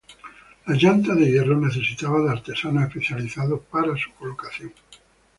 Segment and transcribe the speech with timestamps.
[0.65, 4.73] La llanta de hierro necesitaba de artesanos especializados para su colocación.